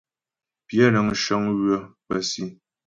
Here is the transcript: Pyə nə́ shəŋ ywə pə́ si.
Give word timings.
Pyə 0.65 0.85
nə́ 0.93 1.03
shəŋ 1.23 1.43
ywə 1.55 1.75
pə́ 2.05 2.17
si. 2.29 2.43